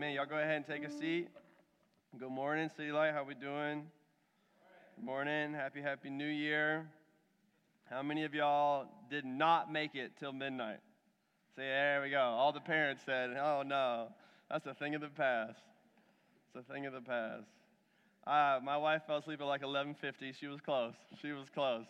[0.00, 0.14] Amen.
[0.14, 1.28] Y'all go ahead and take a seat.
[2.18, 3.12] Good morning, City Light.
[3.12, 3.84] How we doing?
[4.96, 5.52] Good morning.
[5.52, 6.88] Happy, happy New Year.
[7.90, 10.78] How many of y'all did not make it till midnight?
[11.54, 12.18] Say, there we go.
[12.18, 14.08] All the parents said, oh no,
[14.50, 15.60] that's a thing of the past.
[16.54, 17.44] It's a thing of the past.
[18.26, 20.34] Uh, my wife fell asleep at like 11:50.
[20.34, 20.94] She was close.
[21.20, 21.84] She was close.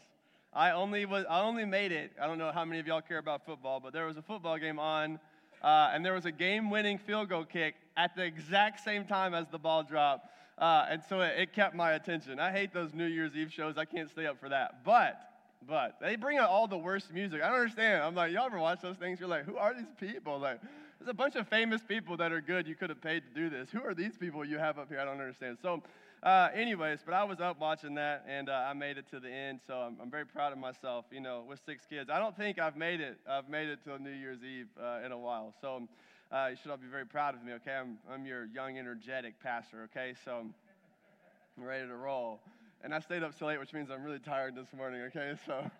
[0.52, 1.26] I only was.
[1.30, 2.10] I only made it.
[2.20, 4.58] I don't know how many of y'all care about football, but there was a football
[4.58, 5.20] game on
[5.62, 9.34] uh, and there was a game winning field goal kick at the exact same time
[9.34, 10.26] as the ball dropped.
[10.56, 12.38] Uh, and so it, it, kept my attention.
[12.38, 13.76] I hate those New Year's Eve shows.
[13.76, 14.84] I can't stay up for that.
[14.84, 15.20] But,
[15.66, 17.42] but they bring out all the worst music.
[17.42, 18.02] I don't understand.
[18.02, 19.20] I'm like, y'all ever watch those things?
[19.20, 20.38] You're like, who are these people?
[20.38, 20.60] Like,
[20.98, 22.66] there's a bunch of famous people that are good.
[22.66, 23.68] You could have paid to do this.
[23.70, 25.00] Who are these people you have up here?
[25.00, 25.58] I don't understand.
[25.62, 25.82] So,
[26.22, 29.30] uh, anyways, but I was up watching that and uh, I made it to the
[29.30, 31.06] end, so I'm, I'm, very proud of myself.
[31.10, 33.16] You know, with six kids, I don't think I've made it.
[33.26, 35.88] I've made it till New Year's Eve uh, in a while, so
[36.32, 37.52] uh, you should all be very proud of me.
[37.54, 39.88] Okay, I'm I'm your young, energetic pastor.
[39.90, 42.40] Okay, so I'm ready to roll.
[42.82, 45.02] And I stayed up so late, which means I'm really tired this morning.
[45.02, 45.70] Okay, so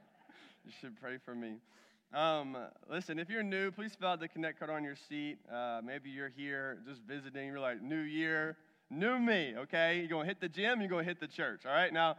[0.65, 1.55] you should pray for me.
[2.13, 2.57] Um,
[2.91, 5.39] listen, if you're new, please fill out the connect card on your seat.
[5.51, 7.47] Uh, maybe you're here just visiting.
[7.47, 8.57] You're like, New Year
[8.91, 9.99] new me, okay?
[9.99, 11.93] You're going to hit the gym, you're going to hit the church, all right?
[11.93, 12.17] Now,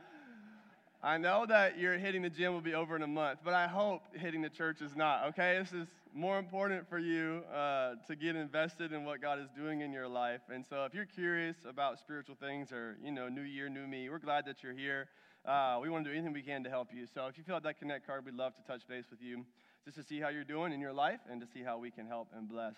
[1.04, 3.68] I know that you're hitting the gym will be over in a month, but I
[3.68, 5.58] hope hitting the church is not, okay?
[5.60, 9.82] This is more important for you uh, to get invested in what God is doing
[9.82, 10.42] in your life.
[10.54, 14.10] And so if you're curious about spiritual things or, you know, new year, new me,
[14.10, 15.08] we're glad that you're here.
[15.46, 17.06] Uh, we want to do anything we can to help you.
[17.14, 19.46] So if you fill out that Connect card, we'd love to touch base with you
[19.86, 22.06] just to see how you're doing in your life and to see how we can
[22.06, 22.76] help and bless.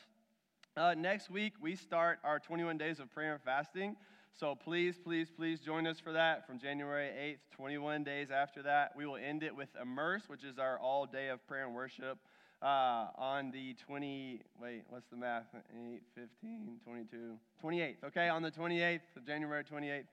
[0.77, 3.95] Uh, next week, we start our 21 days of prayer and fasting.
[4.33, 8.95] So please, please, please join us for that from January 8th, 21 days after that.
[8.95, 12.17] We will end it with Immerse, which is our all day of prayer and worship
[12.63, 15.43] uh, on the 20, wait, what's the math?
[15.53, 17.17] 8, 15, 22,
[17.61, 18.29] 28th, okay?
[18.29, 20.05] On the 28th, of January 28th.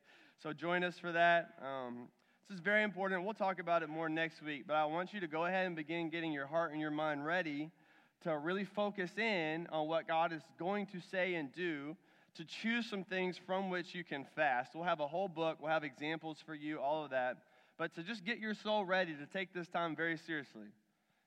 [0.42, 1.54] So join us for that.
[1.64, 2.08] Um,
[2.48, 3.22] this is very important.
[3.22, 5.76] We'll talk about it more next week, but I want you to go ahead and
[5.76, 7.70] begin getting your heart and your mind ready
[8.24, 11.96] to really focus in on what God is going to say and do,
[12.34, 14.72] to choose some things from which you can fast.
[14.74, 17.36] We'll have a whole book, we'll have examples for you, all of that.
[17.78, 20.66] But to just get your soul ready to take this time very seriously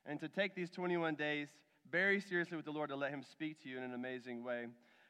[0.05, 1.47] and to take these 21 days
[1.91, 4.65] very seriously with the Lord to let Him speak to you in an amazing way.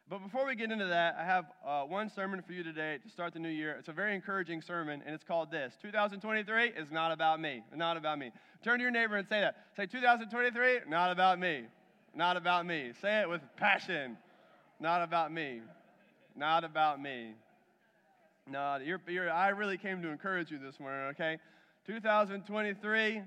[0.10, 3.10] But before we get into that, I have uh, one sermon for you today to
[3.10, 3.78] start the new year.
[3.80, 7.64] It's a very encouraging sermon, and it's called this 2023 is not about me.
[7.74, 8.32] Not about me.
[8.64, 9.56] Turn to your neighbor and say that.
[9.78, 11.64] Say 2023, not about me.
[12.14, 12.92] Not about me.
[13.02, 14.18] Say it with passion.
[14.80, 15.62] Not about me.
[16.36, 17.34] Not about me.
[18.52, 21.38] No, you're, you're, I really came to encourage you this morning, okay?
[21.88, 23.22] 2023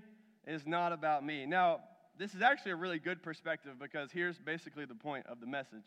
[0.46, 1.46] is not about me.
[1.46, 1.80] Now,
[2.18, 5.84] this is actually a really good perspective because here's basically the point of the message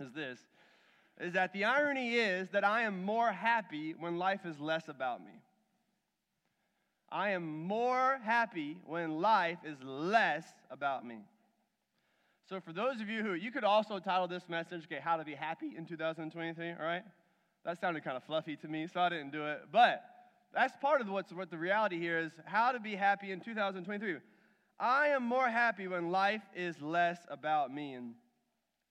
[0.00, 0.38] is this
[1.20, 5.20] is that the irony is that I am more happy when life is less about
[5.20, 5.32] me.
[7.12, 11.18] I am more happy when life is less about me.
[12.48, 15.24] So, for those of you who, you could also title this message, okay, How to
[15.24, 17.02] Be Happy in 2023, all right?
[17.64, 19.62] That sounded kind of fluffy to me, so I didn't do it.
[19.70, 20.02] But
[20.52, 24.16] that's part of what's, what the reality here is how to be happy in 2023.
[24.78, 27.94] I am more happy when life is less about me.
[27.94, 28.14] And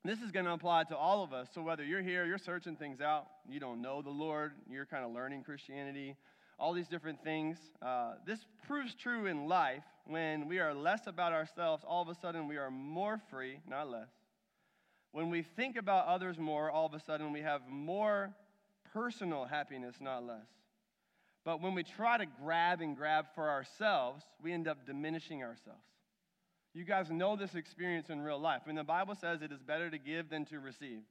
[0.05, 1.49] this is going to apply to all of us.
[1.53, 5.03] So whether you're here, you're searching things out, you don't know the Lord, you're kind
[5.03, 6.15] of learning Christianity,
[6.57, 7.57] all these different things.
[7.81, 12.15] Uh, this proves true in life when we are less about ourselves, all of a
[12.15, 14.09] sudden we are more free, not less.
[15.11, 18.31] When we think about others more, all of a sudden we have more
[18.93, 20.47] personal happiness, not less.
[21.45, 25.79] But when we try to grab and grab for ourselves, we end up diminishing ourselves.
[26.73, 28.61] You guys know this experience in real life.
[28.65, 31.01] I mean, the Bible says it is better to give than to receive.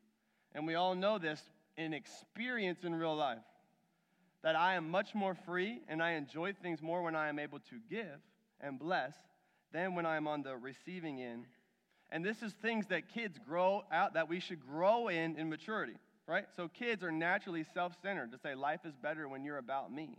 [0.55, 1.43] And we all know this
[1.77, 3.39] in experience in real life
[4.43, 7.59] that I am much more free and I enjoy things more when I am able
[7.59, 8.21] to give
[8.61, 9.15] and bless
[9.73, 11.47] than when I am on the receiving end.
[12.11, 15.97] And this is things that kids grow out, that we should grow in in maturity,
[16.29, 16.45] right?
[16.55, 20.11] So kids are naturally self centered to say, life is better when you're about me.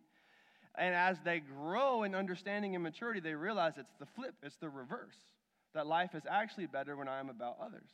[0.76, 4.70] And as they grow in understanding and maturity, they realize it's the flip, it's the
[4.70, 5.18] reverse.
[5.76, 7.90] That life is actually better when I'm about others,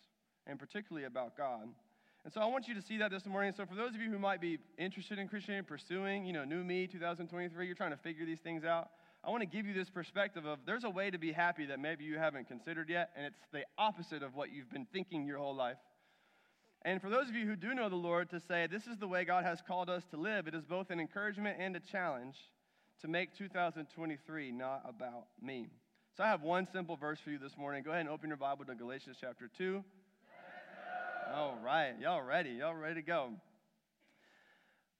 [0.47, 1.67] and particularly about God.
[2.23, 3.53] And so I want you to see that this morning.
[3.55, 6.63] So for those of you who might be interested in Christianity, pursuing, you know, New
[6.63, 8.89] Me 2023, you're trying to figure these things out.
[9.23, 11.79] I want to give you this perspective of there's a way to be happy that
[11.79, 15.37] maybe you haven't considered yet, and it's the opposite of what you've been thinking your
[15.37, 15.77] whole life.
[16.85, 19.07] And for those of you who do know the Lord, to say this is the
[19.07, 22.35] way God has called us to live, it is both an encouragement and a challenge
[23.01, 25.65] to make 2023 not about me.
[26.15, 27.81] So I have one simple verse for you this morning.
[27.81, 29.83] Go ahead and open your Bible to Galatians chapter 2.
[31.33, 32.51] All right, y'all ready?
[32.51, 33.31] Y'all ready to go?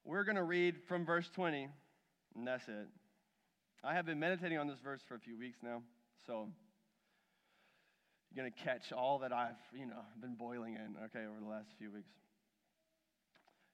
[0.04, 1.70] We're going to read from verse 20,
[2.36, 2.88] and that's it.
[3.84, 5.84] I have been meditating on this verse for a few weeks now,
[6.26, 6.50] so
[8.36, 11.70] going to catch all that I've, you know, been boiling in, okay, over the last
[11.78, 12.12] few weeks.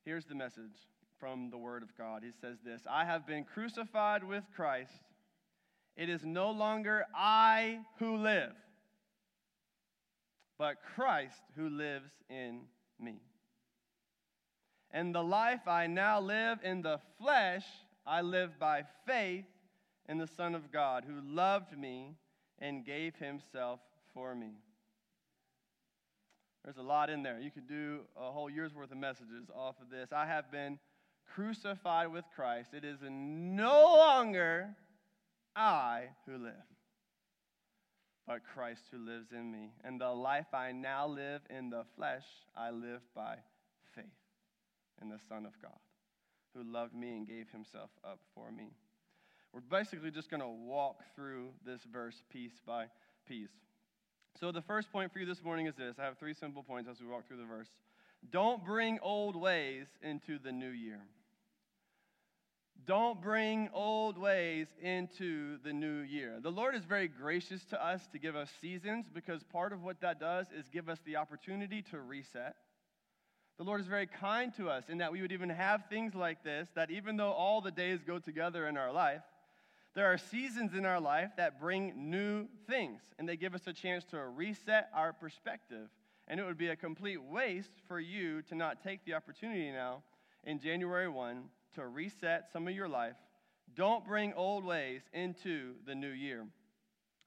[0.06, 0.76] Here's the message
[1.20, 2.24] from the Word of God.
[2.24, 4.92] He says this I have been crucified with Christ.
[5.98, 8.54] It is no longer I who live
[10.62, 12.60] but Christ who lives in
[13.00, 13.16] me.
[14.92, 17.64] And the life I now live in the flesh,
[18.06, 19.46] I live by faith
[20.08, 22.14] in the Son of God who loved me
[22.60, 23.80] and gave himself
[24.14, 24.52] for me.
[26.64, 27.40] There's a lot in there.
[27.40, 30.10] You could do a whole year's worth of messages off of this.
[30.12, 30.78] I have been
[31.34, 32.70] crucified with Christ.
[32.74, 34.76] It is no longer
[35.56, 36.54] I who live
[38.32, 39.72] but Christ who lives in me.
[39.84, 42.24] And the life I now live in the flesh,
[42.56, 43.36] I live by
[43.94, 44.06] faith
[45.02, 45.80] in the Son of God,
[46.56, 48.70] who loved me and gave himself up for me.
[49.54, 52.86] We're basically just going to walk through this verse piece by
[53.28, 53.50] piece.
[54.40, 56.90] So, the first point for you this morning is this I have three simple points
[56.90, 57.68] as we walk through the verse.
[58.32, 61.02] Don't bring old ways into the new year.
[62.86, 66.40] Don't bring old ways into the new year.
[66.42, 70.02] The Lord is very gracious to us to give us seasons because part of what
[70.02, 72.56] that does is give us the opportunity to reset.
[73.58, 76.44] The Lord is very kind to us in that we would even have things like
[76.44, 79.22] this, that even though all the days go together in our life,
[79.94, 83.74] there are seasons in our life that bring new things, and they give us a
[83.74, 85.90] chance to reset our perspective.
[86.28, 90.04] And it would be a complete waste for you to not take the opportunity now
[90.46, 91.44] in January 1
[91.76, 93.16] to reset some of your life.
[93.76, 96.46] Don't bring old ways into the new year.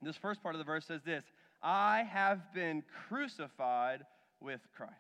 [0.01, 1.25] This first part of the verse says this
[1.63, 4.05] I have been crucified
[4.41, 4.95] with Christ.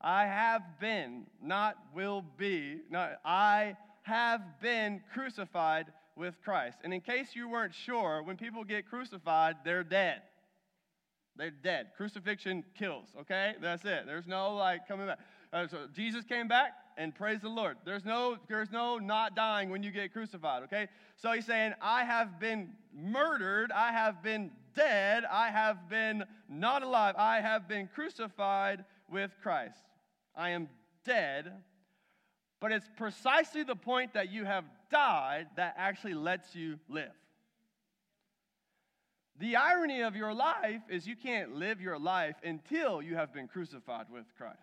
[0.00, 5.86] I have been, not will be, not I have been crucified
[6.22, 6.78] with Christ.
[6.84, 10.22] And in case you weren't sure, when people get crucified, they're dead.
[11.34, 11.88] They're dead.
[11.96, 13.54] Crucifixion kills, okay?
[13.60, 14.04] That's it.
[14.06, 15.18] There's no like coming back.
[15.52, 17.76] Uh, so Jesus came back, and praise the Lord.
[17.84, 20.86] There's no, there's no not dying when you get crucified, okay?
[21.16, 26.84] So he's saying, I have been murdered, I have been dead, I have been not
[26.84, 29.82] alive, I have been crucified with Christ.
[30.36, 30.68] I am
[31.04, 31.52] dead,
[32.60, 37.10] but it's precisely the point that you have died that actually lets you live.
[39.40, 43.48] The irony of your life is you can't live your life until you have been
[43.48, 44.58] crucified with Christ.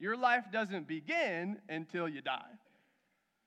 [0.00, 2.40] Your life doesn't begin until you die.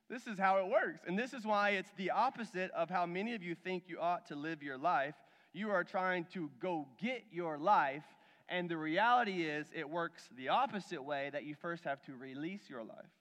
[0.10, 1.01] This is how it works.
[1.06, 4.25] And this is why it's the opposite of how many of you think you ought
[4.28, 5.16] to live your life.
[5.54, 8.06] You are trying to go get your life,
[8.48, 12.69] and the reality is it works the opposite way that you first have to release
[12.69, 13.19] your life.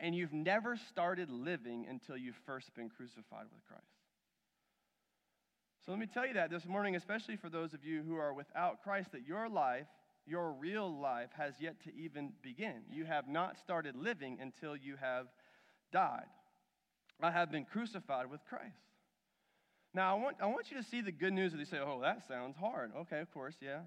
[0.00, 3.84] And you've never started living until you've first been crucified with Christ.
[5.84, 8.32] So let me tell you that this morning, especially for those of you who are
[8.32, 9.86] without Christ, that your life
[10.28, 12.82] your real life has yet to even begin.
[12.90, 15.26] You have not started living until you have
[15.90, 16.26] died.
[17.20, 18.76] I have been crucified with Christ.
[19.94, 22.00] Now, I want, I want you to see the good news that you say, oh,
[22.02, 22.92] that sounds hard.
[22.94, 23.80] Okay, of course, yeah.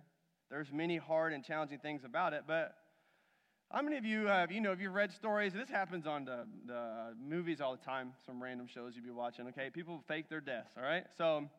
[0.49, 2.73] There's many hard and challenging things about it, but
[3.73, 6.45] how many of you have, you know, if you've read stories, this happens on the,
[6.67, 9.69] the movies all the time, some random shows you'd be watching, okay?
[9.69, 11.05] People fake their deaths, all right?
[11.17, 11.49] So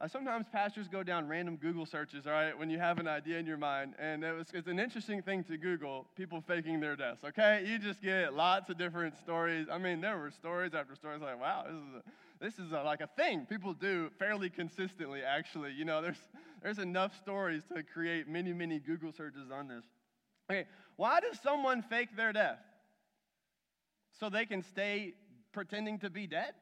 [0.00, 3.38] uh, sometimes pastors go down random Google searches, all right, when you have an idea
[3.38, 3.94] in your mind.
[3.98, 7.64] And it was, it's an interesting thing to Google people faking their deaths, okay?
[7.66, 9.68] You just get lots of different stories.
[9.70, 12.02] I mean, there were stories after stories like, wow, this is, a,
[12.44, 15.72] this is a, like a thing people do fairly consistently, actually.
[15.72, 16.28] You know, there's,
[16.62, 19.84] there's enough stories to create many, many Google searches on this.
[20.50, 22.58] Okay, why does someone fake their death?
[24.18, 25.14] So they can stay
[25.52, 26.52] pretending to be dead?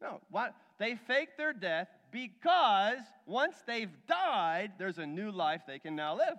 [0.00, 0.20] No.
[0.30, 0.50] Why?
[0.78, 6.16] They fake their death because once they've died, there's a new life they can now
[6.16, 6.36] live.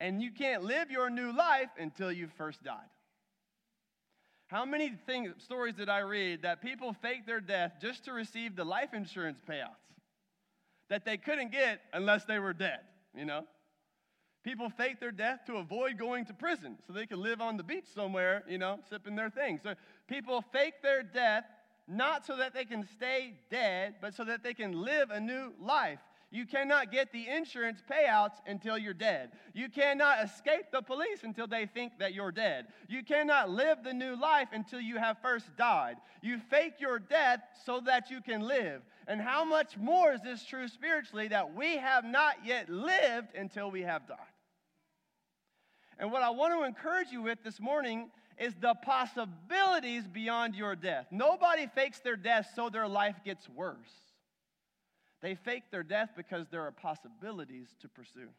[0.00, 2.88] And you can't live your new life until you first died.
[4.48, 8.56] How many things, stories did I read that people fake their death just to receive
[8.56, 9.76] the life insurance payouts
[10.88, 12.80] that they couldn't get unless they were dead,
[13.14, 13.44] you know?
[14.42, 17.62] People fake their death to avoid going to prison so they can live on the
[17.62, 19.60] beach somewhere, you know, sipping their things.
[19.62, 19.74] So
[20.08, 21.44] people fake their death
[21.86, 25.52] not so that they can stay dead, but so that they can live a new
[25.60, 25.98] life.
[26.32, 29.32] You cannot get the insurance payouts until you're dead.
[29.52, 32.68] You cannot escape the police until they think that you're dead.
[32.88, 35.96] You cannot live the new life until you have first died.
[36.22, 38.82] You fake your death so that you can live.
[39.08, 43.72] And how much more is this true spiritually that we have not yet lived until
[43.72, 44.18] we have died?
[46.00, 50.74] And what I want to encourage you with this morning is the possibilities beyond your
[50.74, 51.06] death.
[51.10, 53.76] Nobody fakes their death so their life gets worse.
[55.20, 58.30] They fake their death because there are possibilities to pursue,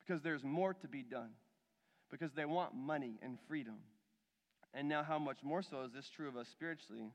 [0.00, 1.32] because there's more to be done,
[2.10, 3.76] because they want money and freedom.
[4.72, 7.12] And now, how much more so is this true of us spiritually?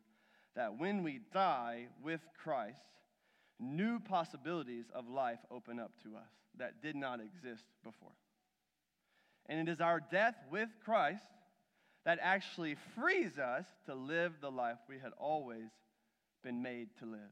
[0.56, 2.78] That when we die with Christ,
[3.60, 6.30] new possibilities of life open up to us
[6.60, 8.12] that did not exist before.
[9.48, 11.24] And it is our death with Christ
[12.06, 15.70] that actually frees us to live the life we had always
[16.44, 17.32] been made to live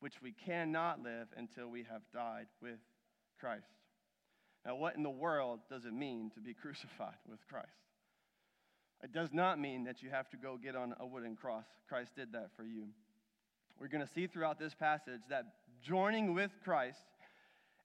[0.00, 2.78] which we cannot live until we have died with
[3.40, 3.66] Christ.
[4.64, 7.68] Now, what in the world does it mean to be crucified with Christ?
[9.02, 11.64] It does not mean that you have to go get on a wooden cross.
[11.88, 12.88] Christ did that for you.
[13.80, 15.44] We're going to see throughout this passage that
[15.84, 16.98] joining with Christ,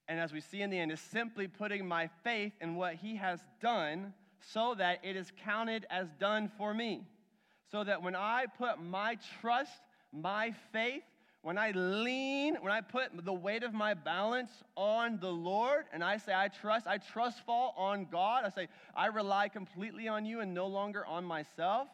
[0.07, 3.15] and as we see in the end, is simply putting my faith in what he
[3.15, 7.07] has done so that it is counted as done for me.
[7.72, 9.81] So that when I put my trust,
[10.12, 11.03] my faith,
[11.41, 16.03] when I lean, when I put the weight of my balance on the Lord and
[16.03, 20.25] I say, I trust, I trust fall on God, I say, I rely completely on
[20.25, 21.88] you and no longer on myself,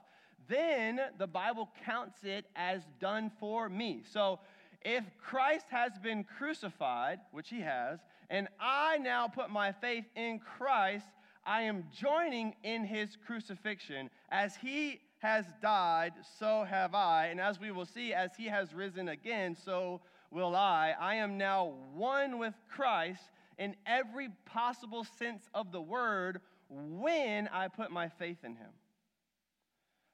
[0.47, 4.03] then the Bible counts it as done for me.
[4.11, 4.39] So
[4.81, 10.39] if Christ has been crucified, which he has, and I now put my faith in
[10.39, 11.05] Christ,
[11.45, 17.27] I am joining in his crucifixion as he has died, so have I.
[17.27, 20.95] And as we will see, as he has risen again, so will I.
[20.99, 23.23] I am now one with Christ
[23.57, 28.69] in every possible sense of the word when I put my faith in him.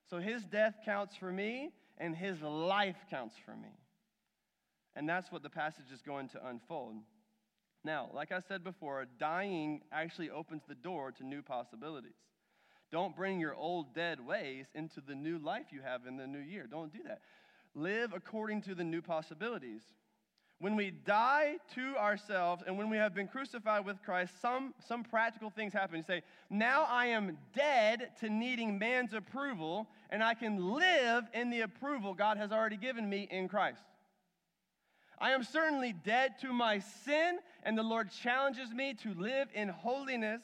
[0.09, 3.69] So his death counts for me, and his life counts for me.
[4.95, 6.95] And that's what the passage is going to unfold.
[7.83, 12.15] Now, like I said before, dying actually opens the door to new possibilities.
[12.91, 16.39] Don't bring your old dead ways into the new life you have in the new
[16.39, 16.65] year.
[16.69, 17.21] Don't do that.
[17.73, 19.81] Live according to the new possibilities.
[20.59, 25.03] When we die to ourselves and when we have been crucified with Christ, some, some
[25.03, 25.97] practical things happen.
[25.97, 31.49] You say, Now I am dead to needing man's approval, and I can live in
[31.49, 33.81] the approval God has already given me in Christ.
[35.19, 39.69] I am certainly dead to my sin, and the Lord challenges me to live in
[39.69, 40.41] holiness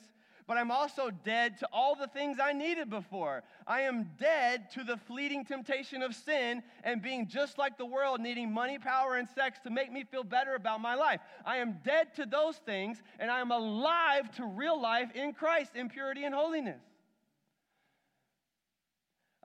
[0.51, 3.43] but I'm also dead to all the things I needed before.
[3.65, 8.19] I am dead to the fleeting temptation of sin and being just like the world,
[8.19, 11.21] needing money, power, and sex to make me feel better about my life.
[11.45, 15.77] I am dead to those things, and I am alive to real life in Christ,
[15.77, 16.81] in purity and holiness.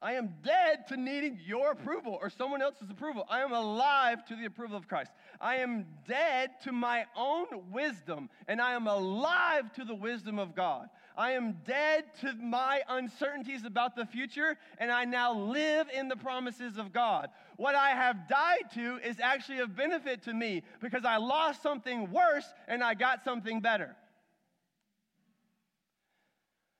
[0.03, 3.27] I am dead to needing your approval or someone else's approval.
[3.31, 5.11] I am alive to the approval of Christ.
[5.41, 10.55] I am dead to my own wisdom, and I am alive to the wisdom of
[10.55, 10.91] God.
[11.17, 16.17] I am dead to my uncertainties about the future, and I now live in the
[16.17, 17.31] promises of God.
[17.57, 22.13] What I have died to is actually of benefit to me because I lost something
[22.13, 23.97] worse and I got something better.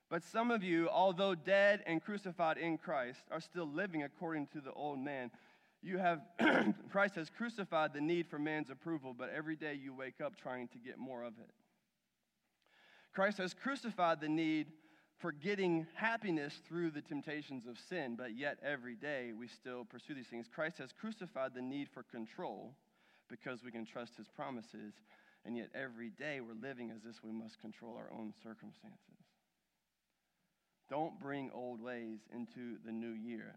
[0.09, 4.61] But some of you, although dead and crucified in Christ, are still living according to
[4.61, 5.31] the old man.
[5.81, 6.21] You have,
[6.91, 10.69] Christ has crucified the need for man's approval, but every day you wake up trying
[10.69, 11.51] to get more of it.
[13.13, 14.67] Christ has crucified the need
[15.17, 20.13] for getting happiness through the temptations of sin, but yet every day we still pursue
[20.13, 20.47] these things.
[20.53, 22.75] Christ has crucified the need for control
[23.27, 24.93] because we can trust his promises,
[25.43, 29.16] and yet every day we're living as if we must control our own circumstances.
[30.89, 33.55] Don't bring old ways into the new year.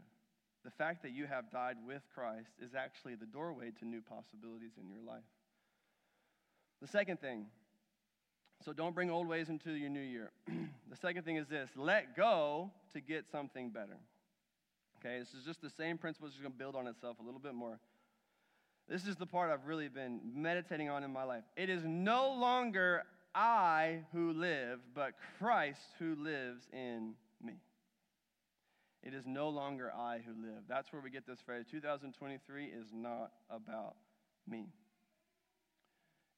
[0.65, 4.73] The fact that you have died with Christ is actually the doorway to new possibilities
[4.81, 5.23] in your life.
[6.83, 7.47] The second thing,
[8.65, 10.33] so don't bring old ways into your new year.
[10.47, 13.97] the second thing is this let go to get something better.
[14.99, 17.41] Okay, this is just the same principle, it's just to build on itself a little
[17.41, 17.79] bit more.
[18.87, 21.45] This is the part I've really been meditating on in my life.
[21.57, 27.55] It is no longer I who live, but Christ who lives in me.
[29.03, 30.63] It is no longer I who live.
[30.69, 33.95] That's where we get this phrase 2023 is not about
[34.49, 34.67] me.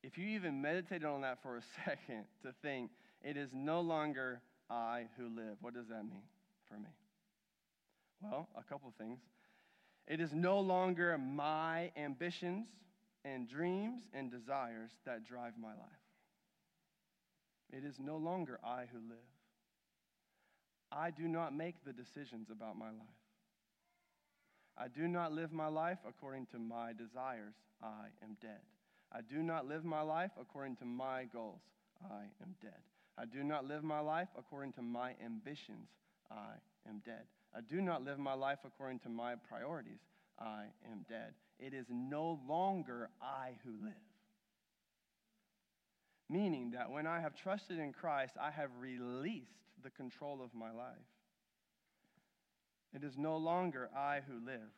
[0.03, 2.91] If you even meditated on that for a second to think,
[3.23, 6.23] it is no longer I who live, what does that mean
[6.69, 6.91] for me?
[8.21, 9.19] Well, a couple of things.
[10.07, 12.67] It is no longer my ambitions
[13.25, 16.02] and dreams and desires that drive my life.
[17.73, 19.19] It is no longer I who live.
[20.91, 23.23] I do not make the decisions about my life.
[24.76, 27.55] I do not live my life according to my desires.
[27.83, 28.61] I am dead.
[29.11, 31.61] I do not live my life according to my goals.
[32.11, 32.81] I am dead.
[33.19, 35.88] I do not live my life according to my ambitions.
[36.31, 36.55] I
[36.88, 37.25] am dead.
[37.55, 40.00] I do not live my life according to my priorities.
[40.38, 41.35] I am dead.
[41.59, 44.12] It is no longer I who live.
[46.33, 50.73] Meaning that when I have trusted in Christ, I have released the control of my
[50.73, 50.97] life.
[52.95, 54.71] It is no longer I who live.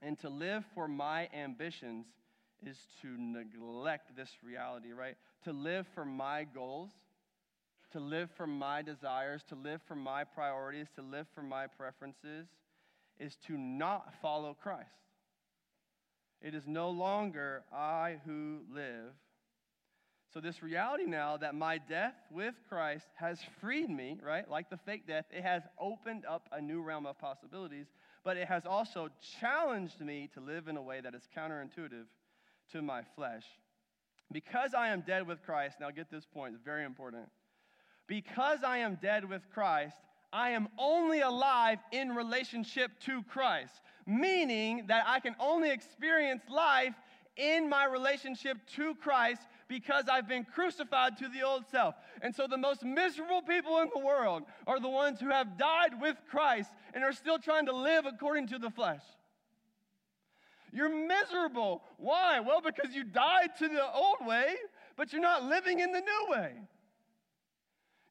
[0.00, 2.06] And to live for my ambitions
[2.66, 5.16] is to neglect this reality, right?
[5.44, 6.90] To live for my goals,
[7.92, 12.46] to live for my desires, to live for my priorities, to live for my preferences
[13.18, 14.88] is to not follow Christ.
[16.40, 19.12] It is no longer I who live.
[20.36, 24.46] So, this reality now that my death with Christ has freed me, right?
[24.50, 27.86] Like the fake death, it has opened up a new realm of possibilities,
[28.22, 29.08] but it has also
[29.40, 32.04] challenged me to live in a way that is counterintuitive
[32.72, 33.44] to my flesh.
[34.30, 37.30] Because I am dead with Christ, now get this point, it's very important.
[38.06, 39.96] Because I am dead with Christ,
[40.34, 43.72] I am only alive in relationship to Christ,
[44.06, 46.92] meaning that I can only experience life
[47.38, 51.94] in my relationship to Christ because I've been crucified to the old self.
[52.22, 56.00] And so the most miserable people in the world are the ones who have died
[56.00, 59.02] with Christ and are still trying to live according to the flesh.
[60.72, 61.82] You're miserable.
[61.96, 62.40] Why?
[62.40, 64.56] Well, because you died to the old way,
[64.96, 66.52] but you're not living in the new way.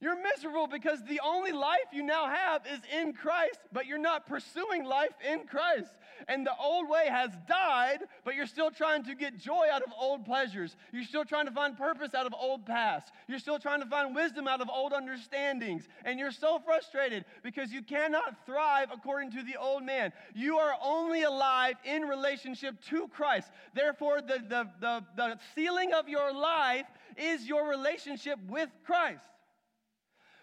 [0.01, 4.27] You're miserable because the only life you now have is in Christ, but you're not
[4.27, 5.89] pursuing life in Christ.
[6.27, 9.93] And the old way has died, but you're still trying to get joy out of
[9.97, 10.75] old pleasures.
[10.91, 13.13] You're still trying to find purpose out of old past.
[13.29, 15.87] You're still trying to find wisdom out of old understandings.
[16.03, 20.11] And you're so frustrated because you cannot thrive according to the old man.
[20.33, 23.49] You are only alive in relationship to Christ.
[23.73, 26.85] Therefore, the, the, the, the ceiling of your life
[27.17, 29.23] is your relationship with Christ.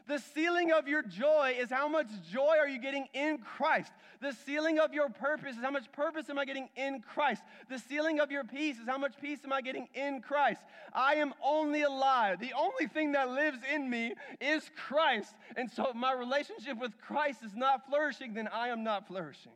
[0.06, 3.92] The ceiling of your joy is how much joy are you getting in Christ.
[4.20, 7.42] The ceiling of your purpose is how much purpose am I getting in Christ.
[7.68, 10.60] The ceiling of your peace is how much peace am I getting in Christ.
[10.92, 12.40] I am only alive.
[12.40, 15.34] The only thing that lives in me is Christ.
[15.56, 19.52] And so if my relationship with Christ is not flourishing, then I am not flourishing.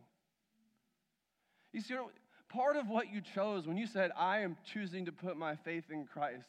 [1.73, 1.95] You see,
[2.49, 5.91] part of what you chose when you said, I am choosing to put my faith
[5.91, 6.49] in Christ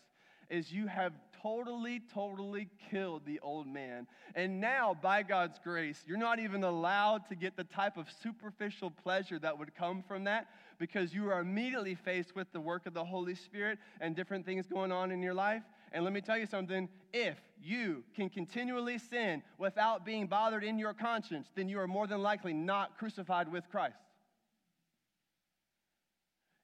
[0.49, 4.07] is you have totally, totally killed the old man.
[4.35, 8.91] And now, by God's grace, you're not even allowed to get the type of superficial
[8.91, 10.47] pleasure that would come from that
[10.79, 14.67] because you are immediately faced with the work of the Holy Spirit and different things
[14.67, 15.63] going on in your life.
[15.91, 20.77] And let me tell you something if you can continually sin without being bothered in
[20.77, 23.97] your conscience, then you are more than likely not crucified with Christ.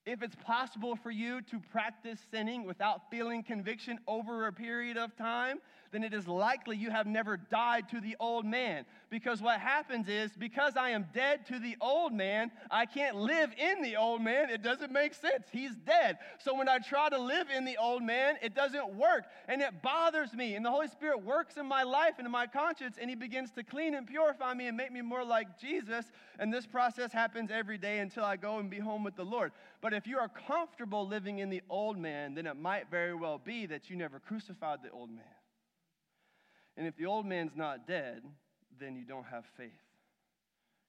[0.06, 5.16] If it's possible for you to practice sinning without feeling conviction over a period of
[5.16, 5.60] time,
[5.94, 8.84] then it is likely you have never died to the old man.
[9.10, 13.52] Because what happens is, because I am dead to the old man, I can't live
[13.58, 14.50] in the old man.
[14.50, 15.46] It doesn't make sense.
[15.52, 16.18] He's dead.
[16.39, 19.26] So when I try to live in the old man, it doesn't work.
[19.48, 20.56] And it bothers me.
[20.56, 23.52] And the Holy Spirit works in my life and in my conscience, and He begins
[23.52, 26.12] to clean and purify me and make me more like Jesus.
[26.39, 29.52] And this process happens every day until I go and be home with the Lord.
[29.84, 33.38] But if you are comfortable living in the old man, then it might very well
[33.38, 35.26] be that you never crucified the old man.
[36.78, 38.24] And if the old man's not dead,
[38.80, 39.72] then you don't have faith.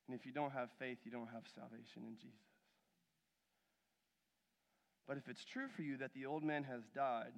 [0.07, 2.39] And if you don't have faith, you don't have salvation in Jesus.
[5.09, 7.33] But if it's true for you that the old man has died,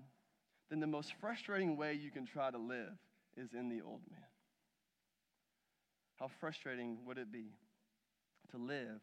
[0.68, 2.92] then the most frustrating way you can try to live
[3.34, 4.20] is in the old man.
[6.16, 7.46] How frustrating would it be
[8.50, 9.00] to live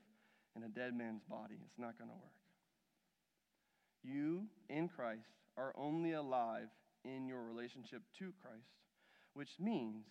[0.56, 1.56] in a dead man's body?
[1.66, 2.43] It's not going to work.
[4.04, 6.70] You, in Christ, are only alive
[7.06, 8.84] in your relationship to Christ
[9.34, 10.06] which means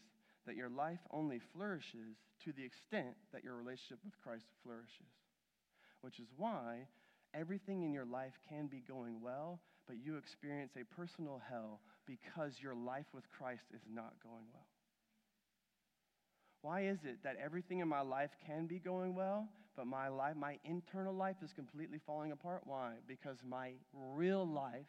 [0.47, 5.15] that your life only flourishes to the extent that your relationship with Christ flourishes.
[6.01, 6.89] Which is why
[7.33, 12.55] everything in your life can be going well, but you experience a personal hell because
[12.61, 14.67] your life with Christ is not going well.
[16.63, 20.37] Why is it that everything in my life can be going well, but my life,
[20.37, 22.63] my internal life is completely falling apart?
[22.65, 22.95] Why?
[23.07, 24.87] Because my real life,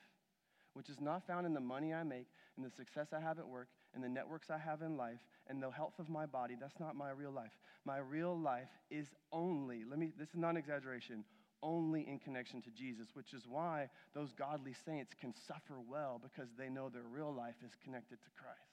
[0.74, 3.48] which is not found in the money I make and the success I have at
[3.48, 6.80] work and the networks I have in life and the health of my body, that's
[6.80, 7.52] not my real life.
[7.86, 11.24] My real life is only, let me, this is not an exaggeration,
[11.62, 16.50] only in connection to Jesus, which is why those godly saints can suffer well because
[16.58, 18.73] they know their real life is connected to Christ.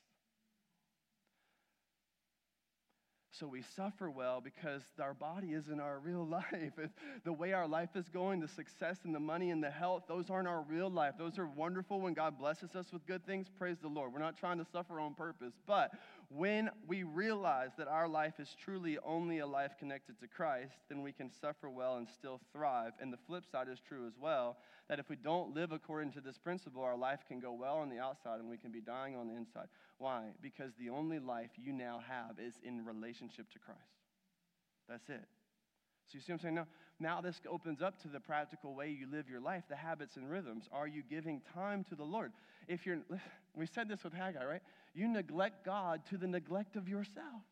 [3.40, 6.72] So we suffer well because our body isn't our real life.
[7.24, 10.28] the way our life is going, the success and the money and the health, those
[10.28, 11.14] aren't our real life.
[11.18, 13.46] Those are wonderful when God blesses us with good things.
[13.58, 14.12] Praise the Lord.
[14.12, 15.54] We're not trying to suffer on purpose.
[15.66, 15.92] But
[16.32, 21.02] when we realize that our life is truly only a life connected to Christ, then
[21.02, 22.92] we can suffer well and still thrive.
[23.00, 24.56] And the flip side is true as well
[24.88, 27.90] that if we don't live according to this principle, our life can go well on
[27.90, 29.66] the outside and we can be dying on the inside.
[29.98, 30.28] Why?
[30.40, 33.80] Because the only life you now have is in relationship to Christ.
[34.88, 35.26] That's it.
[36.06, 36.54] So you see what I'm saying?
[36.54, 36.66] Now,
[36.98, 40.28] now this opens up to the practical way you live your life, the habits and
[40.28, 40.68] rhythms.
[40.72, 42.32] Are you giving time to the Lord?
[42.66, 42.98] If you're,
[43.54, 44.62] we said this with Haggai, right?
[44.94, 47.42] You neglect God to the neglect of yourself.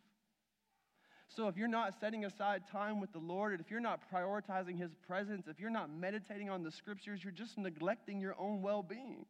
[1.29, 4.79] So if you're not setting aside time with the Lord, and if you're not prioritizing
[4.79, 8.83] His presence, if you're not meditating on the scriptures, you're just neglecting your own well
[8.83, 9.27] being.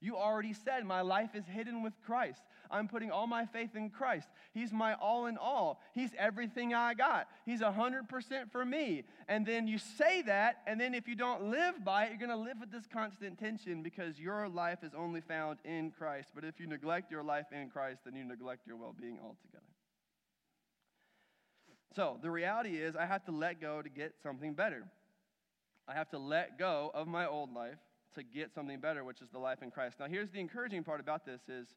[0.00, 2.42] You already said, My life is hidden with Christ.
[2.70, 4.28] I'm putting all my faith in Christ.
[4.52, 5.80] He's my all in all.
[5.92, 7.28] He's everything I got.
[7.44, 9.04] He's 100% for me.
[9.26, 12.30] And then you say that, and then if you don't live by it, you're going
[12.30, 16.30] to live with this constant tension because your life is only found in Christ.
[16.34, 19.64] But if you neglect your life in Christ, then you neglect your well being altogether.
[21.96, 24.84] So the reality is, I have to let go to get something better.
[25.88, 27.78] I have to let go of my old life
[28.14, 29.96] to get something better, which is the life in Christ.
[30.00, 31.68] Now, here's the encouraging part about this is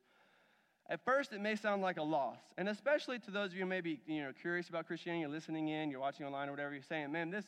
[0.89, 2.39] at first it may sound like a loss.
[2.57, 5.29] And especially to those of you who may be you know, curious about Christianity, you're
[5.29, 7.45] listening in, you're watching online or whatever, you're saying, man, this,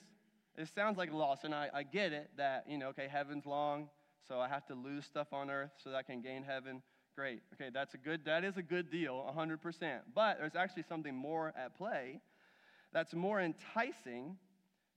[0.56, 1.44] this sounds like a loss.
[1.44, 3.90] And I, I get it that, you know, okay, heaven's long,
[4.28, 6.82] so I have to lose stuff on earth so that I can gain heaven.
[7.16, 7.42] Great.
[7.54, 10.00] Okay, that's a good, that is a good deal, 100%.
[10.16, 12.22] But there's actually something more at play
[12.94, 14.38] that's more enticing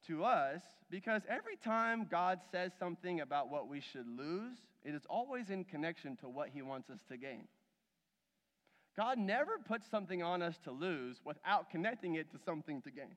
[0.08, 5.02] to us because every time God says something about what we should lose, it is
[5.08, 7.48] always in connection to what he wants us to gain.
[8.96, 13.16] God never puts something on us to lose without connecting it to something to gain.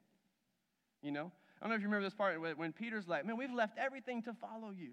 [1.01, 1.31] You know?
[1.61, 4.21] I don't know if you remember this part when Peter's like, Man, we've left everything
[4.23, 4.91] to follow you.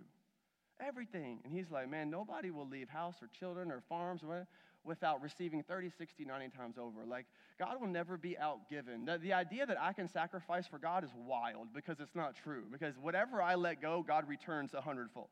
[0.80, 1.40] Everything.
[1.44, 4.46] And he's like, Man, nobody will leave house or children or farms or whatever
[4.87, 7.05] without receiving 30, 60, 90 times over.
[7.07, 7.27] Like,
[7.59, 9.07] God will never be outgiven.
[9.07, 12.64] The, the idea that I can sacrifice for God is wild because it's not true.
[12.70, 15.29] Because whatever I let go, God returns a hundredfold.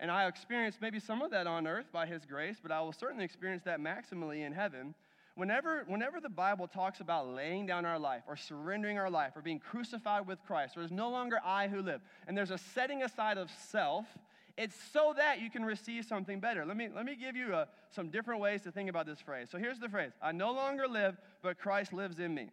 [0.00, 2.92] And I experienced maybe some of that on earth by His grace, but I will
[2.92, 4.94] certainly experience that maximally in heaven.
[5.34, 9.40] Whenever, whenever the Bible talks about laying down our life or surrendering our life or
[9.40, 13.38] being crucified with Christ, there's no longer I who live, and there's a setting aside
[13.38, 14.04] of self
[14.56, 16.64] it's so that you can receive something better.
[16.64, 19.20] Let me, let me give you a, uh, some different ways to think about this
[19.20, 19.48] phrase.
[19.50, 22.50] So here's the phrase I no longer live, but Christ lives in me.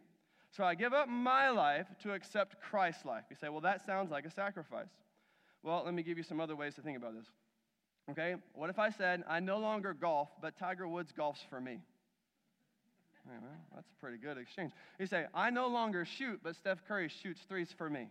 [0.51, 3.23] So I give up my life to accept Christ's life.
[3.29, 4.89] You say, well, that sounds like a sacrifice.
[5.61, 7.27] Well, let me give you some other ways to think about this.
[8.09, 8.35] Okay?
[8.53, 11.79] What if I said, I no longer golf, but Tiger Woods golfs for me?
[13.27, 14.71] well, that's a pretty good exchange.
[14.97, 18.07] You say, I no longer shoot, but Steph Curry shoots threes for me.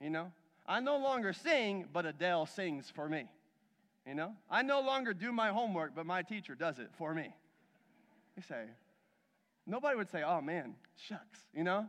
[0.00, 0.30] You know?
[0.68, 3.24] I no longer sing, but Adele sings for me.
[4.06, 4.34] You know?
[4.50, 7.34] I no longer do my homework, but my teacher does it for me.
[8.36, 8.64] You say,
[9.66, 11.86] nobody would say, oh man, shucks, you know?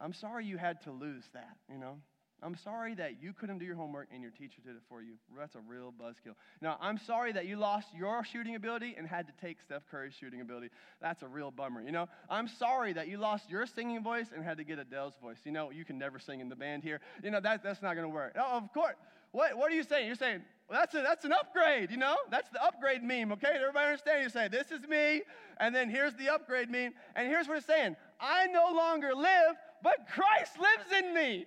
[0.00, 1.98] I'm sorry you had to lose that, you know?
[2.42, 5.14] I'm sorry that you couldn't do your homework and your teacher did it for you.
[5.36, 6.34] That's a real buzzkill.
[6.60, 10.14] Now, I'm sorry that you lost your shooting ability and had to take Steph Curry's
[10.14, 10.70] shooting ability.
[11.00, 11.82] That's a real bummer.
[11.82, 15.14] You know, I'm sorry that you lost your singing voice and had to get Adele's
[15.22, 15.38] voice.
[15.44, 17.00] You know, you can never sing in the band here.
[17.22, 18.36] You know, that, that's not going to work.
[18.38, 18.96] Oh, of course.
[19.32, 20.06] What, what are you saying?
[20.06, 22.16] You're saying, well, that's, a, that's an upgrade, you know?
[22.30, 23.52] That's the upgrade meme, okay?
[23.54, 24.22] Everybody understand?
[24.22, 25.22] You say, this is me,
[25.58, 26.92] and then here's the upgrade meme.
[27.14, 31.46] And here's what it's saying I no longer live, but Christ lives in me.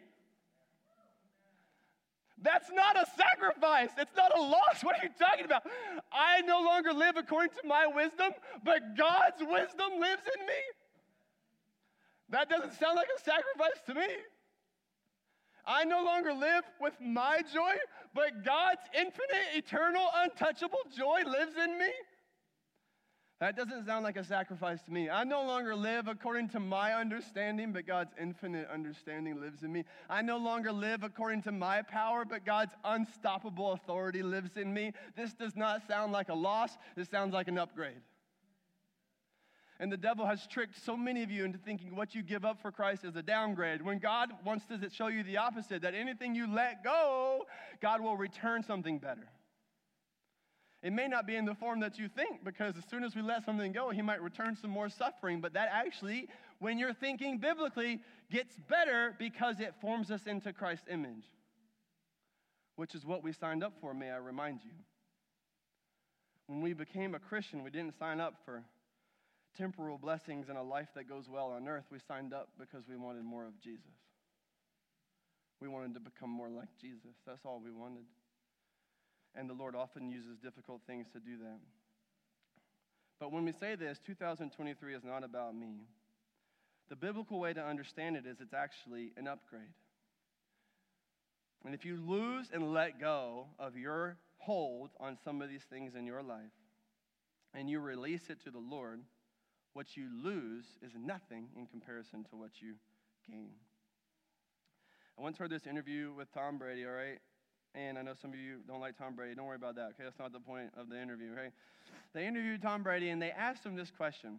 [2.41, 3.89] That's not a sacrifice.
[3.97, 4.83] It's not a loss.
[4.83, 5.63] What are you talking about?
[6.11, 8.31] I no longer live according to my wisdom,
[8.63, 10.61] but God's wisdom lives in me.
[12.29, 14.07] That doesn't sound like a sacrifice to me.
[15.65, 17.75] I no longer live with my joy,
[18.13, 21.91] but God's infinite, eternal, untouchable joy lives in me.
[23.43, 25.09] That doesn't sound like a sacrifice to me.
[25.09, 29.83] I no longer live according to my understanding, but God's infinite understanding lives in me.
[30.09, 34.93] I no longer live according to my power, but God's unstoppable authority lives in me.
[35.17, 37.99] This does not sound like a loss, this sounds like an upgrade.
[39.77, 42.61] And the devil has tricked so many of you into thinking what you give up
[42.61, 43.81] for Christ is a downgrade.
[43.81, 47.45] When God wants to show you the opposite, that anything you let go,
[47.81, 49.27] God will return something better.
[50.83, 53.21] It may not be in the form that you think, because as soon as we
[53.21, 55.39] let something go, he might return some more suffering.
[55.39, 56.27] But that actually,
[56.59, 61.23] when you're thinking biblically, gets better because it forms us into Christ's image,
[62.75, 64.71] which is what we signed up for, may I remind you.
[66.47, 68.65] When we became a Christian, we didn't sign up for
[69.57, 71.85] temporal blessings and a life that goes well on earth.
[71.91, 73.85] We signed up because we wanted more of Jesus.
[75.61, 77.15] We wanted to become more like Jesus.
[77.25, 78.03] That's all we wanted.
[79.35, 81.59] And the Lord often uses difficult things to do that.
[83.19, 85.87] But when we say this, 2023 is not about me.
[86.89, 89.73] The biblical way to understand it is it's actually an upgrade.
[91.65, 95.95] And if you lose and let go of your hold on some of these things
[95.95, 96.51] in your life
[97.53, 98.99] and you release it to the Lord,
[99.73, 102.73] what you lose is nothing in comparison to what you
[103.27, 103.51] gain.
[105.17, 107.19] I once heard this interview with Tom Brady, all right?
[107.75, 109.35] And I know some of you don't like Tom Brady.
[109.35, 110.03] Don't worry about that, okay?
[110.03, 111.51] That's not the point of the interview, right?
[112.13, 114.37] They interviewed Tom Brady and they asked him this question.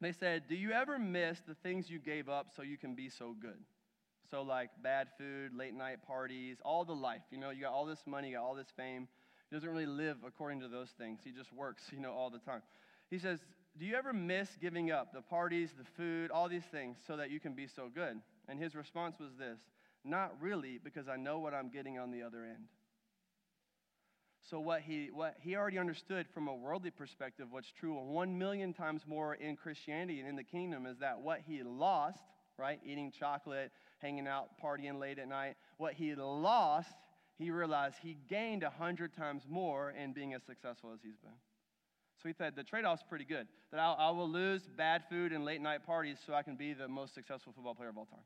[0.00, 3.08] They said, Do you ever miss the things you gave up so you can be
[3.08, 3.58] so good?
[4.30, 7.22] So, like bad food, late night parties, all the life.
[7.30, 9.08] You know, you got all this money, you got all this fame.
[9.48, 11.20] He doesn't really live according to those things.
[11.22, 12.62] He just works, you know, all the time.
[13.10, 13.40] He says,
[13.78, 17.30] Do you ever miss giving up the parties, the food, all these things so that
[17.30, 18.20] you can be so good?
[18.48, 19.60] And his response was this
[20.04, 22.64] not really, because I know what I'm getting on the other end.
[24.50, 28.72] So, what he, what he already understood from a worldly perspective, what's true one million
[28.72, 32.24] times more in Christianity and in the kingdom, is that what he lost,
[32.58, 36.92] right, eating chocolate, hanging out, partying late at night, what he lost,
[37.38, 41.30] he realized he gained a hundred times more in being as successful as he's been.
[42.20, 43.46] So he said the trade off's pretty good.
[43.70, 46.72] That I'll, I will lose bad food and late night parties so I can be
[46.72, 48.20] the most successful football player of all time.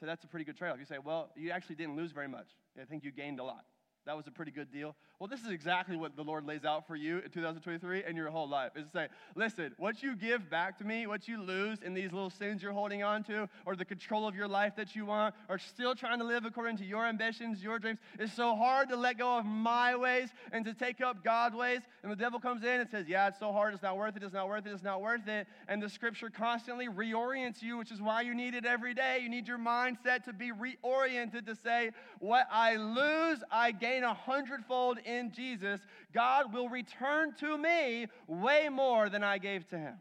[0.00, 0.78] So that's a pretty good trade off.
[0.78, 2.48] You say, well, you actually didn't lose very much.
[2.80, 3.64] I think you gained a lot.
[4.06, 4.96] That was a pretty good deal.
[5.18, 8.30] Well, this is exactly what the Lord lays out for you in 2023 and your
[8.30, 8.72] whole life.
[8.74, 12.10] Is to say, listen, what you give back to me, what you lose in these
[12.10, 15.34] little sins you're holding on to, or the control of your life that you want,
[15.50, 18.96] or still trying to live according to your ambitions, your dreams, it's so hard to
[18.96, 21.80] let go of my ways and to take up God's ways.
[22.02, 24.22] And the devil comes in and says, yeah, it's so hard, it's not worth it,
[24.22, 25.46] it's not worth it, it's not worth it.
[25.68, 29.18] And the scripture constantly reorients you, which is why you need it every day.
[29.22, 34.04] You need your mindset to be reoriented to say, what I lose, I gain gain
[34.04, 35.80] a hundredfold in Jesus,
[36.12, 39.94] God will return to me way more than I gave to him.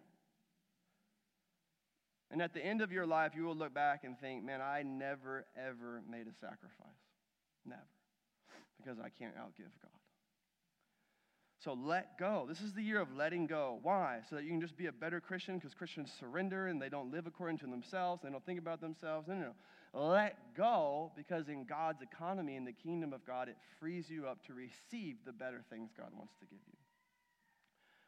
[2.32, 4.84] And at the end of your life, you will look back and think, man, I
[4.84, 7.02] never, ever made a sacrifice.
[7.66, 7.82] Never.
[8.78, 9.92] Because I can't outgive God.
[11.64, 12.46] So let go.
[12.48, 13.80] This is the year of letting go.
[13.82, 14.20] Why?
[14.30, 17.12] So that you can just be a better Christian because Christians surrender and they don't
[17.12, 18.22] live according to themselves.
[18.24, 19.28] They don't think about themselves.
[19.28, 19.54] No, no, no
[19.94, 24.46] let go because in God's economy, in the kingdom of God, it frees you up
[24.46, 26.78] to receive the better things God wants to give you,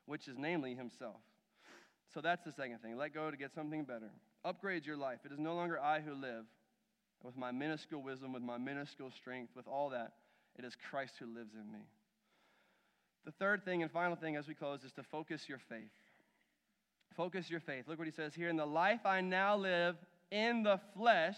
[0.05, 1.21] which is namely Himself.
[2.13, 2.97] So that's the second thing.
[2.97, 4.11] Let go to get something better.
[4.43, 5.19] Upgrade your life.
[5.25, 6.45] It is no longer I who live
[7.23, 10.13] with my minuscule wisdom, with my minuscule strength, with all that.
[10.57, 11.85] It is Christ who lives in me.
[13.25, 15.91] The third thing and final thing as we close is to focus your faith.
[17.15, 17.85] Focus your faith.
[17.87, 18.49] Look what he says here.
[18.49, 19.95] In the life I now live
[20.31, 21.37] in the flesh,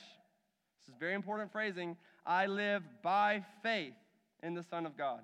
[0.86, 1.96] this is very important phrasing.
[2.26, 3.94] I live by faith
[4.42, 5.22] in the Son of God.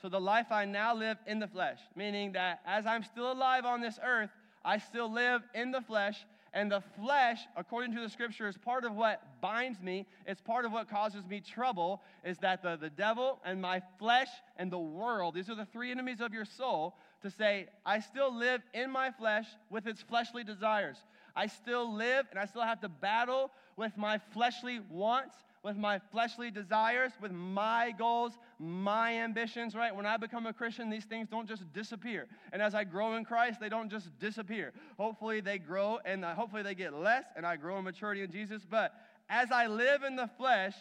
[0.00, 3.64] So the life I now live in the flesh, meaning that as I'm still alive
[3.64, 4.30] on this earth,
[4.64, 6.24] I still live in the flesh.
[6.52, 10.06] And the flesh, according to the scripture, is part of what binds me.
[10.26, 12.02] It's part of what causes me trouble.
[12.24, 15.90] Is that the, the devil and my flesh and the world, these are the three
[15.90, 20.44] enemies of your soul, to say, I still live in my flesh with its fleshly
[20.44, 20.96] desires.
[21.36, 25.98] I still live and I still have to battle with my fleshly wants, with my
[26.12, 29.96] fleshly desires, with my goals, my ambitions, right?
[29.96, 32.26] When I become a Christian, these things don't just disappear.
[32.52, 34.74] And as I grow in Christ, they don't just disappear.
[34.98, 38.30] Hopefully they grow and uh, hopefully they get less and I grow in maturity in
[38.30, 38.66] Jesus.
[38.70, 38.92] But
[39.30, 40.74] as I live in the flesh,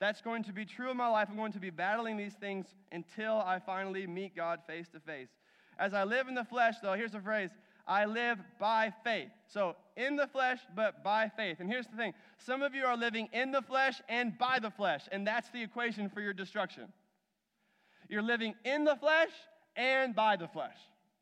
[0.00, 1.28] that's going to be true in my life.
[1.30, 5.28] I'm going to be battling these things until I finally meet God face to face.
[5.78, 7.50] As I live in the flesh, though, here's a phrase
[7.86, 9.30] I live by faith.
[9.46, 11.58] So, in the flesh, but by faith.
[11.60, 14.70] And here's the thing some of you are living in the flesh and by the
[14.70, 16.84] flesh, and that's the equation for your destruction.
[18.08, 19.30] You're living in the flesh
[19.76, 20.76] and by the flesh.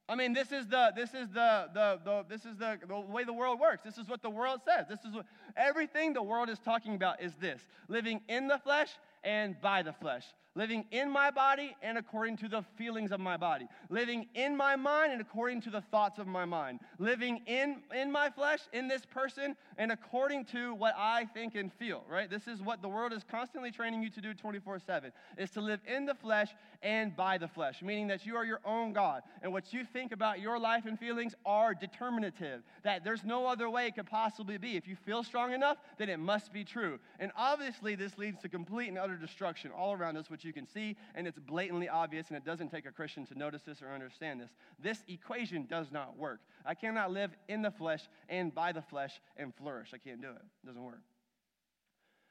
[0.09, 3.25] I mean, this is the this is the the, the this is the, the way
[3.25, 3.83] the world works.
[3.85, 4.87] This is what the world says.
[4.89, 8.89] This is what everything the world is talking about is this: living in the flesh
[9.23, 10.25] and by the flesh.
[10.55, 14.77] Living in my body and according to the feelings of my body, living in my
[14.77, 18.89] mind and according to the thoughts of my mind, living in, in my flesh, in
[18.89, 22.29] this person, and according to what I think and feel, right?
[22.29, 25.61] This is what the world is constantly training you to do 24 7, is to
[25.61, 26.49] live in the flesh
[26.83, 30.13] and by the flesh, meaning that you are your own God, and what you think
[30.13, 34.59] about your life and feelings are determinative, that there's no other way it could possibly
[34.59, 34.77] be.
[34.77, 36.99] If you feel strong enough, then it must be true.
[37.19, 40.67] And obviously, this leads to complete and utter destruction all around us, which you can
[40.67, 43.93] see, and it's blatantly obvious, and it doesn't take a Christian to notice this or
[43.93, 44.51] understand this.
[44.83, 46.41] This equation does not work.
[46.67, 49.91] I cannot live in the flesh and by the flesh and flourish.
[49.95, 50.43] I can't do it.
[50.65, 51.03] It doesn't work.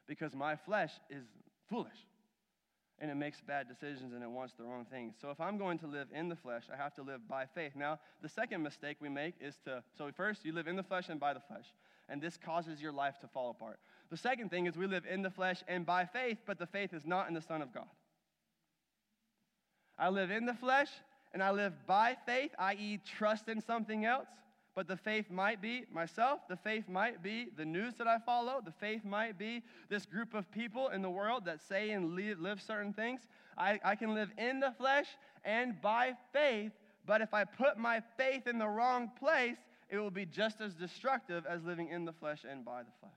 [0.08, 1.24] Because my flesh is
[1.70, 1.98] foolish
[3.00, 5.16] and it makes bad decisions and it wants the wrong things.
[5.22, 7.74] So if I'm going to live in the flesh, I have to live by faith.
[7.76, 11.10] Now, the second mistake we make is to, so first, you live in the flesh
[11.10, 11.66] and by the flesh,
[12.10, 13.80] and this causes your life to fall apart.
[14.10, 16.94] The second thing is we live in the flesh and by faith, but the faith
[16.94, 17.88] is not in the Son of God.
[19.98, 20.90] I live in the flesh
[21.34, 24.28] and I live by faith, i.e., trust in something else.
[24.76, 28.62] But the faith might be myself, the faith might be the news that I follow,
[28.64, 32.40] the faith might be this group of people in the world that say and live,
[32.40, 33.22] live certain things.
[33.58, 35.08] I, I can live in the flesh
[35.44, 36.74] and by faith,
[37.08, 39.58] but if I put my faith in the wrong place,
[39.90, 43.14] it will be just as destructive as living in the flesh and by the flesh.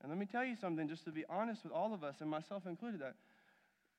[0.00, 2.30] And let me tell you something, just to be honest with all of us, and
[2.30, 3.14] myself included, that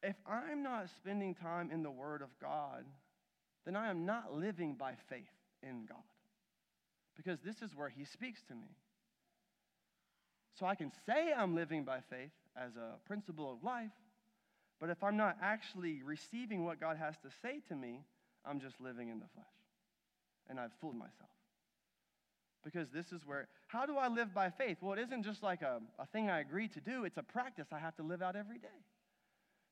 [0.04, 2.84] if I'm not spending time in the Word of God,
[3.66, 5.24] then I am not living by faith
[5.62, 5.98] in God.
[7.16, 8.76] Because this is where He speaks to me.
[10.60, 13.92] So I can say I'm living by faith as a principle of life,
[14.80, 18.02] but if I'm not actually receiving what God has to say to me,
[18.46, 19.46] I'm just living in the flesh.
[20.50, 21.30] And I've fooled myself.
[22.64, 24.78] Because this is where, how do I live by faith?
[24.82, 27.68] Well, it isn't just like a, a thing I agree to do, it's a practice
[27.72, 28.68] I have to live out every day.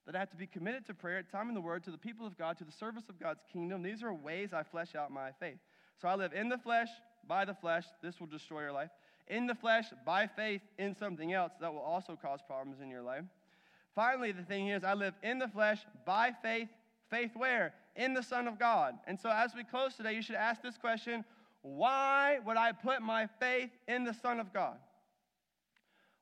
[0.05, 2.25] That I have to be committed to prayer, time in the Word, to the people
[2.25, 3.83] of God, to the service of God's kingdom.
[3.83, 5.59] These are ways I flesh out my faith.
[6.01, 6.89] So I live in the flesh,
[7.27, 7.85] by the flesh.
[8.01, 8.89] This will destroy your life.
[9.27, 13.03] In the flesh, by faith, in something else that will also cause problems in your
[13.03, 13.23] life.
[13.95, 16.69] Finally, the thing is, I live in the flesh, by faith.
[17.09, 17.73] Faith where?
[17.95, 18.95] In the Son of God.
[19.05, 21.23] And so as we close today, you should ask this question
[21.61, 24.77] why would I put my faith in the Son of God?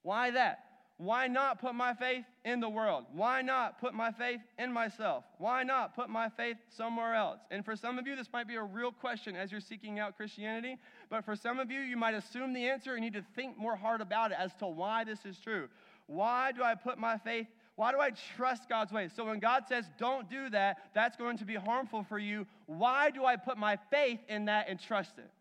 [0.02, 0.66] Why that?
[1.00, 3.06] Why not put my faith in the world?
[3.14, 5.24] Why not put my faith in myself?
[5.38, 7.40] Why not put my faith somewhere else?
[7.52, 10.18] And for some of you, this might be a real question as you're seeking out
[10.18, 10.78] Christianity.
[11.10, 13.78] But for some of you, you might assume the answer and need to think more
[13.78, 15.70] hard about it as to why this is true.
[16.08, 17.48] Why do I put my faith
[17.80, 19.12] why do I trust God's ways?
[19.16, 22.46] So when God says, don't do that, that's going to be harmful for you.
[22.66, 25.32] Why do I put my faith in that and trust it?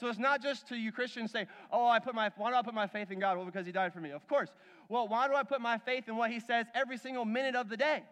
[0.00, 2.62] So it's not just to you Christians say, oh, I put my, why do I
[2.62, 3.36] put my faith in God?
[3.36, 4.10] Well, because he died for me.
[4.10, 4.50] Of course.
[4.88, 7.68] Well, why do I put my faith in what he says every single minute of
[7.68, 8.02] the day?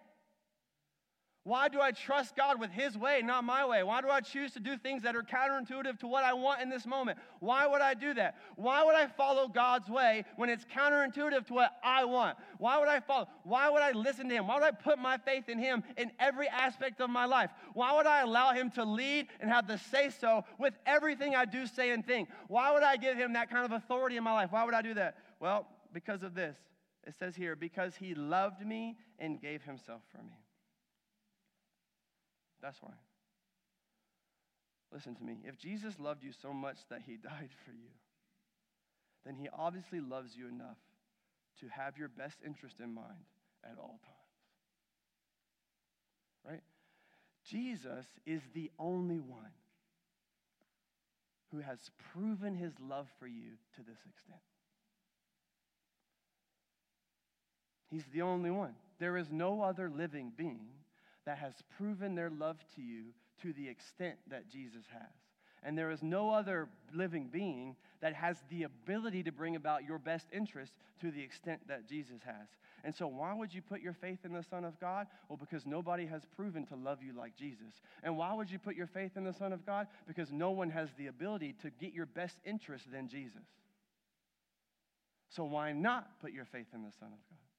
[1.45, 3.83] Why do I trust God with His way, not my way?
[3.83, 6.71] Why do I choose to do things that are counterintuitive to what I want in
[6.71, 7.19] this moment?
[7.41, 8.37] Why would I do that?
[8.55, 12.39] Why would I follow God's way when it's counterintuitive to what I want?
[12.59, 13.27] Why would I follow?
[13.43, 14.47] Why would I listen to Him?
[14.47, 17.51] Why would I put my faith in Him in every aspect of my life?
[17.75, 21.45] Why would I allow Him to lead and have the say so with everything I
[21.45, 22.29] do, say, and think?
[22.47, 24.53] Why would I give Him that kind of authority in my life?
[24.53, 25.17] Why would I do that?
[25.41, 26.57] Well, because of this.
[27.05, 30.39] It says here, because He loved me and gave Himself for me.
[32.63, 32.93] That's why.
[34.93, 35.39] Listen to me.
[35.45, 37.91] If Jesus loved you so much that he died for you,
[39.25, 40.79] then he obviously loves you enough
[41.61, 43.27] to have your best interest in mind
[43.65, 44.17] at all times.
[46.45, 46.63] Right?
[47.45, 49.53] Jesus is the only one
[51.51, 51.79] who has
[52.13, 54.41] proven his love for you to this extent.
[57.93, 58.75] He's the only one.
[58.99, 60.71] There is no other living being
[61.27, 65.13] that has proven their love to you to the extent that Jesus has.
[65.63, 69.99] And there is no other living being that has the ability to bring about your
[69.99, 72.49] best interest to the extent that Jesus has.
[72.83, 75.07] And so, why would you put your faith in the Son of God?
[75.29, 77.81] Well, because nobody has proven to love you like Jesus.
[78.03, 79.87] And why would you put your faith in the Son of God?
[80.09, 83.45] Because no one has the ability to get your best interest than Jesus.
[85.29, 87.52] So, why not put your faith in the Son of God?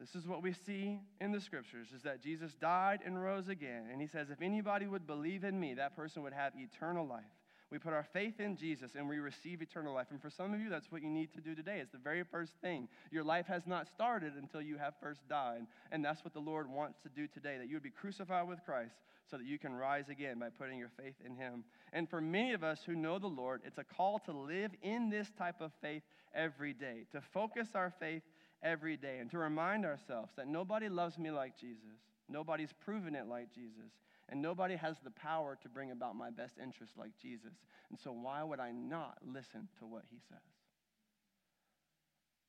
[0.00, 3.86] This is what we see in the scriptures is that Jesus died and rose again.
[3.90, 7.24] And he says, if anybody would believe in me, that person would have eternal life.
[7.70, 10.06] We put our faith in Jesus and we receive eternal life.
[10.10, 11.80] And for some of you, that's what you need to do today.
[11.80, 12.88] It's the very first thing.
[13.10, 15.66] Your life has not started until you have first died.
[15.92, 18.64] And that's what the Lord wants to do today that you would be crucified with
[18.64, 18.94] Christ
[19.30, 21.64] so that you can rise again by putting your faith in Him.
[21.92, 25.10] And for many of us who know the Lord, it's a call to live in
[25.10, 26.02] this type of faith
[26.34, 28.22] every day, to focus our faith
[28.62, 31.98] every day and to remind ourselves that nobody loves me like Jesus.
[32.28, 33.92] Nobody's proven it like Jesus.
[34.28, 37.54] And nobody has the power to bring about my best interest like Jesus.
[37.88, 40.38] And so, why would I not listen to what he says?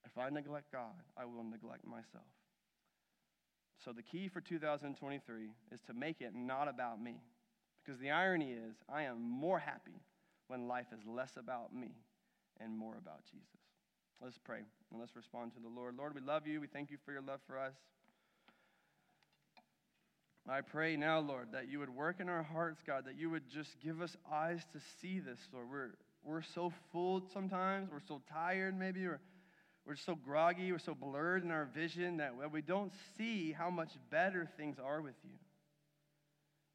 [0.05, 2.27] If I neglect God, I will neglect myself.
[3.85, 7.21] So, the key for 2023 is to make it not about me.
[7.85, 10.01] Because the irony is, I am more happy
[10.47, 11.91] when life is less about me
[12.59, 13.58] and more about Jesus.
[14.21, 14.59] Let's pray
[14.91, 15.95] and let's respond to the Lord.
[15.97, 16.59] Lord, we love you.
[16.59, 17.73] We thank you for your love for us.
[20.47, 23.47] I pray now, Lord, that you would work in our hearts, God, that you would
[23.49, 25.67] just give us eyes to see this, Lord.
[25.69, 25.89] We're,
[26.23, 29.21] we're so full sometimes, we're so tired, maybe, or
[29.85, 33.91] we're so groggy, we're so blurred in our vision that we don't see how much
[34.09, 35.35] better things are with you.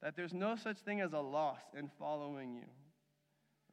[0.01, 2.65] That there's no such thing as a loss in following you.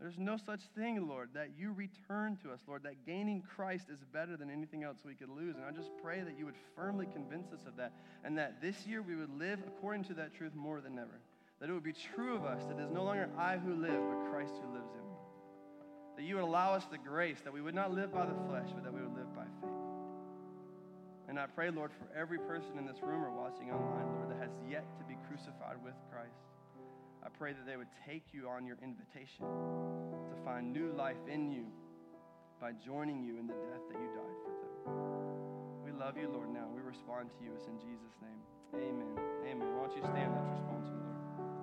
[0.00, 4.00] There's no such thing, Lord, that you return to us, Lord, that gaining Christ is
[4.12, 5.54] better than anything else we could lose.
[5.56, 7.92] And I just pray that you would firmly convince us of that,
[8.24, 11.20] and that this year we would live according to that truth more than ever.
[11.60, 14.02] That it would be true of us that it is no longer I who live,
[14.10, 15.16] but Christ who lives in me.
[16.16, 18.68] That you would allow us the grace that we would not live by the flesh,
[18.74, 19.70] but that we would live by faith.
[21.28, 24.42] And I pray, Lord, for every person in this room or watching online, Lord, that
[24.42, 26.51] has yet to be crucified with Christ.
[27.24, 31.50] I pray that they would take you on your invitation to find new life in
[31.50, 31.66] you
[32.60, 35.84] by joining you in the death that you died for them.
[35.84, 36.66] We love you, Lord, now.
[36.74, 37.50] We respond to you.
[37.54, 38.42] It's in Jesus' name.
[38.74, 39.14] Amen.
[39.46, 39.68] Amen.
[39.76, 40.34] Why don't you stand?
[40.34, 41.01] Let's respond to